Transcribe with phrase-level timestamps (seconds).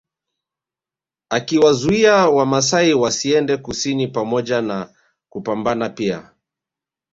[1.29, 4.93] Akiwazuia Wamasai wasiende kusini pamoja na
[5.29, 6.31] kupambana pia